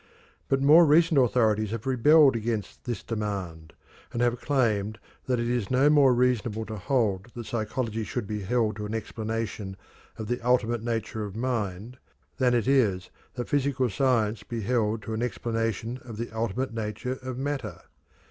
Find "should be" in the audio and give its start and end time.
8.03-8.41